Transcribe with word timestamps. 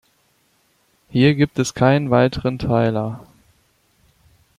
Hier 1.11 1.35
gibt 1.35 1.59
es 1.59 1.75
keine 1.75 2.09
weiteren 2.09 2.57
Teiler. 2.57 3.23